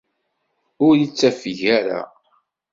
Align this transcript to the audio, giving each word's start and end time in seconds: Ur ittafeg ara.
Ur 0.85 0.93
ittafeg 1.05 1.59
ara. 1.77 2.01